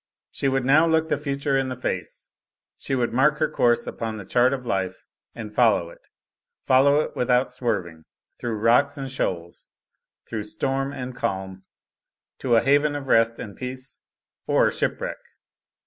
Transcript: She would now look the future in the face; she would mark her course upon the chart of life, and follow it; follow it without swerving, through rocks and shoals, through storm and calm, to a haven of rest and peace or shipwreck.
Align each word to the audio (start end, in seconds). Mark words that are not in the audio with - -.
She 0.31 0.47
would 0.47 0.65
now 0.65 0.87
look 0.87 1.09
the 1.09 1.17
future 1.19 1.55
in 1.55 1.69
the 1.69 1.75
face; 1.75 2.31
she 2.75 2.95
would 2.95 3.13
mark 3.13 3.37
her 3.37 3.47
course 3.47 3.85
upon 3.85 4.17
the 4.17 4.25
chart 4.25 4.51
of 4.51 4.65
life, 4.65 5.05
and 5.35 5.53
follow 5.53 5.91
it; 5.91 6.07
follow 6.63 7.01
it 7.01 7.15
without 7.15 7.53
swerving, 7.53 8.05
through 8.39 8.55
rocks 8.57 8.97
and 8.97 9.11
shoals, 9.11 9.69
through 10.25 10.45
storm 10.45 10.91
and 10.91 11.15
calm, 11.15 11.65
to 12.39 12.55
a 12.55 12.61
haven 12.61 12.95
of 12.95 13.07
rest 13.07 13.37
and 13.37 13.55
peace 13.55 14.01
or 14.47 14.71
shipwreck. 14.71 15.19